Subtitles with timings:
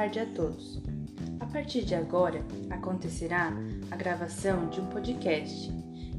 [0.00, 0.80] tarde a todos.
[1.40, 3.52] A partir de agora acontecerá
[3.90, 5.70] a gravação de um podcast.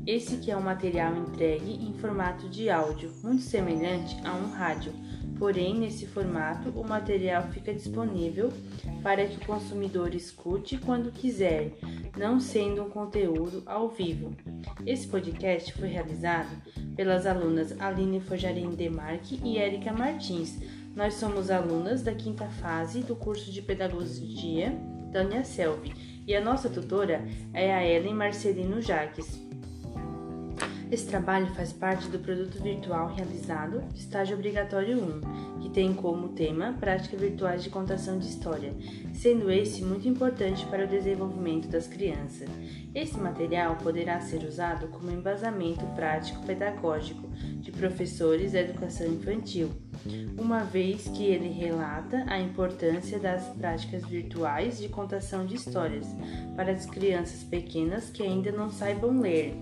[0.05, 4.93] Esse que é um material entregue em formato de áudio, muito semelhante a um rádio.
[5.39, 8.53] Porém, nesse formato, o material fica disponível
[9.01, 11.71] para que o consumidor escute quando quiser,
[12.15, 14.35] não sendo um conteúdo ao vivo.
[14.85, 16.55] Esse podcast foi realizado
[16.95, 20.59] pelas alunas Aline Forjarim Demarque e Érica Martins.
[20.95, 24.71] Nós somos alunas da quinta fase do curso de Pedagogia
[25.11, 25.91] da Uniaselv
[26.27, 29.50] e a nossa tutora é a Ellen Marcelino Jaques.
[30.91, 36.75] Esse trabalho faz parte do produto virtual realizado Estágio Obrigatório 1, que tem como tema
[36.81, 38.75] Práticas Virtuais de Contação de História,
[39.13, 42.49] sendo esse muito importante para o desenvolvimento das crianças.
[42.93, 47.25] Esse material poderá ser usado como embasamento prático pedagógico
[47.61, 49.71] de professores da educação infantil,
[50.37, 56.05] uma vez que ele relata a importância das práticas virtuais de contação de histórias
[56.57, 59.55] para as crianças pequenas que ainda não saibam ler.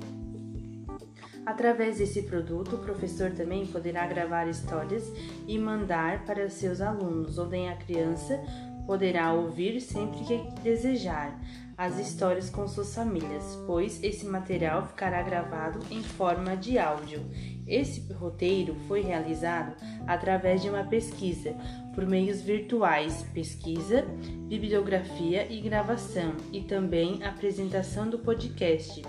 [1.45, 5.11] Através desse produto, o professor também poderá gravar histórias
[5.47, 8.39] e mandar para seus alunos, onde a criança
[8.85, 11.39] poderá ouvir sempre que desejar
[11.77, 17.23] as histórias com suas famílias, pois esse material ficará gravado em forma de áudio.
[17.65, 21.55] Esse roteiro foi realizado através de uma pesquisa
[21.95, 24.05] por meios virtuais, pesquisa,
[24.49, 29.01] bibliografia e gravação, e também apresentação do podcast.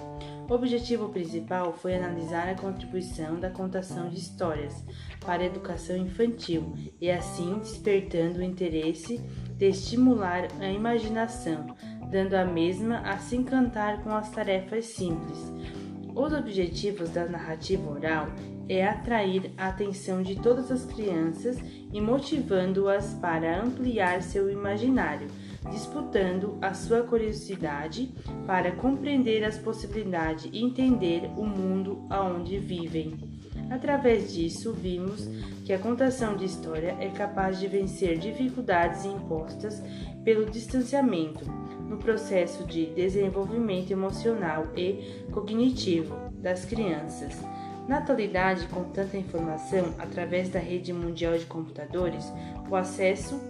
[0.50, 4.84] O objetivo principal foi analisar a contribuição da contação de histórias
[5.20, 9.18] para a educação infantil e, assim, despertando o interesse
[9.56, 11.76] de estimular a imaginação,
[12.10, 15.38] dando a mesma a se encantar com as tarefas simples.
[16.16, 18.26] Os objetivos da narrativa oral
[18.68, 21.58] é atrair a atenção de todas as crianças
[21.92, 25.28] e motivando-as para ampliar seu imaginário
[25.68, 28.12] disputando a sua curiosidade
[28.46, 33.18] para compreender as possibilidades e entender o mundo aonde vivem.
[33.68, 35.28] Através disso, vimos
[35.64, 39.80] que a contação de história é capaz de vencer dificuldades impostas
[40.24, 41.44] pelo distanciamento
[41.88, 47.36] no processo de desenvolvimento emocional e cognitivo das crianças.
[47.88, 52.32] Na atualidade, com tanta informação através da rede mundial de computadores,
[52.68, 53.40] o acesso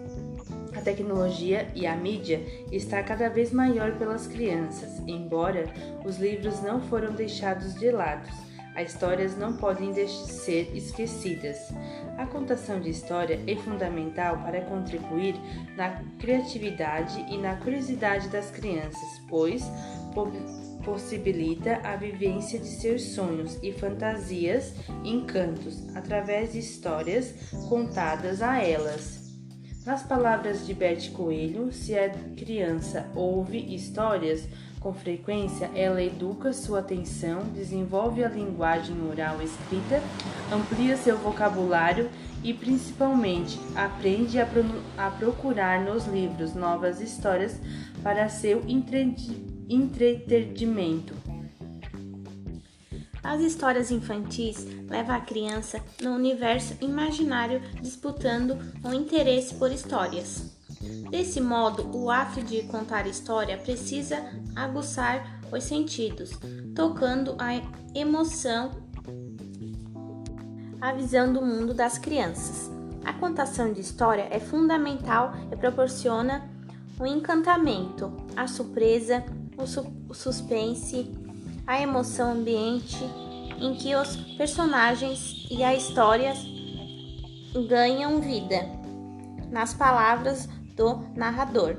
[0.75, 5.67] a tecnologia e a mídia está cada vez maior pelas crianças, embora
[6.05, 8.29] os livros não foram deixados de lado.
[8.75, 11.59] As histórias não podem ser esquecidas.
[12.17, 15.35] A contação de história é fundamental para contribuir
[15.77, 19.65] na criatividade e na curiosidade das crianças, pois
[20.85, 24.73] possibilita a vivência de seus sonhos e fantasias
[25.05, 27.35] encantos através de histórias
[27.69, 29.20] contadas a elas.
[29.91, 34.47] Nas palavras de Bert Coelho, se a criança ouve histórias
[34.79, 40.01] com frequência, ela educa sua atenção, desenvolve a linguagem oral escrita,
[40.53, 42.09] amplia seu vocabulário
[42.45, 44.47] e, principalmente, aprende a,
[44.97, 47.61] a procurar nos livros novas histórias
[48.01, 48.63] para seu
[49.69, 51.30] entretenimento.
[53.23, 60.59] As histórias infantis levam a criança no universo imaginário disputando um interesse por histórias.
[61.11, 64.17] Desse modo, o ato de contar história precisa
[64.57, 66.31] aguçar os sentidos,
[66.75, 67.61] tocando a
[67.95, 68.71] emoção,
[70.81, 72.71] a visão do mundo das crianças.
[73.05, 76.49] A contação de história é fundamental e proporciona
[76.99, 79.25] o encantamento, a surpresa,
[79.57, 81.11] o, su o suspense,
[81.71, 82.99] a emoção ambiente
[83.61, 86.35] em que os personagens e a história
[87.69, 88.69] ganham vida,
[89.53, 91.77] nas palavras do narrador.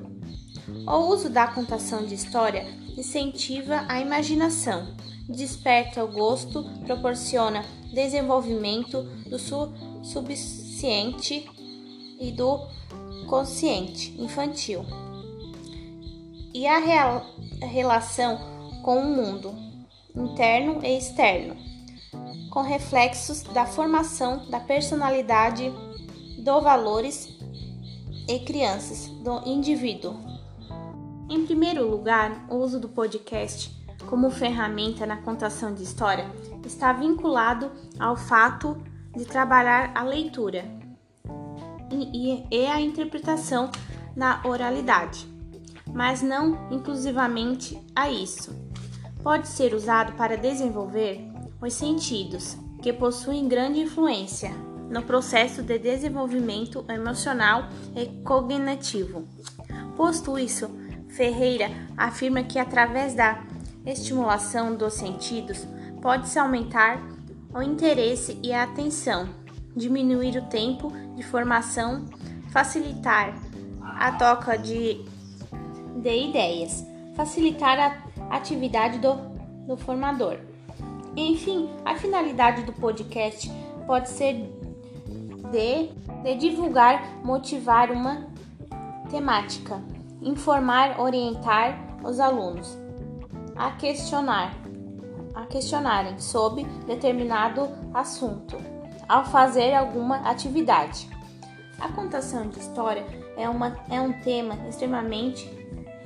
[0.88, 2.66] O uso da contação de história
[2.98, 4.96] incentiva a imaginação,
[5.28, 11.52] desperta o gosto, proporciona desenvolvimento do subconsciente
[12.18, 12.66] e do
[13.28, 14.86] consciente infantil
[16.54, 18.40] e a, a relação
[18.84, 19.71] com o mundo
[20.16, 21.56] interno e externo,
[22.50, 25.72] com reflexos da formação da personalidade,
[26.38, 27.38] dos valores
[28.28, 30.16] e crianças do indivíduo.
[31.30, 33.72] Em primeiro lugar, o uso do podcast
[34.08, 36.26] como ferramenta na contação de história
[36.66, 38.78] está vinculado ao fato
[39.16, 40.66] de trabalhar a leitura
[41.92, 43.70] e, e a interpretação
[44.16, 45.28] na oralidade,
[45.94, 48.71] mas não inclusivamente a isso
[49.24, 51.22] pode ser usado para desenvolver
[51.62, 54.52] os sentidos, que possuem grande influência
[54.90, 59.26] no processo de desenvolvimento emocional e cognitivo.
[59.96, 60.70] Posto isso,
[61.10, 63.44] Ferreira afirma que através da
[63.86, 65.66] estimulação dos sentidos
[66.02, 67.02] pode-se aumentar
[67.54, 69.30] o interesse e a atenção,
[69.76, 72.06] diminuir o tempo de formação,
[72.50, 73.36] facilitar
[73.82, 75.06] a troca de,
[76.02, 76.86] de ideias,
[77.16, 79.16] facilitar a atividade do,
[79.68, 80.38] do formador.
[81.16, 83.52] Enfim, a finalidade do podcast
[83.86, 84.50] pode ser
[85.52, 85.90] de,
[86.24, 88.28] de divulgar, motivar uma
[89.10, 89.82] temática,
[90.22, 92.78] informar, orientar os alunos
[93.56, 94.56] a questionar,
[95.36, 98.58] a questionarem sobre determinado assunto
[99.08, 101.10] ao fazer alguma atividade.
[101.80, 103.06] A contação de história
[103.36, 105.50] é, uma, é um tema extremamente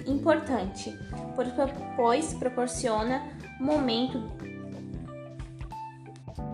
[0.07, 0.97] importante,
[1.95, 3.23] pois proporciona
[3.59, 4.19] momento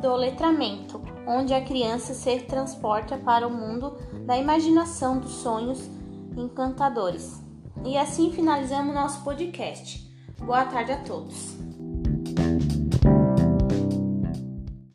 [0.02, 5.90] do letramento, onde a criança se transporta para o mundo da imaginação dos sonhos
[6.36, 7.42] encantadores.
[7.86, 10.10] E assim finalizamos nosso podcast.
[10.40, 11.71] Boa tarde a todos.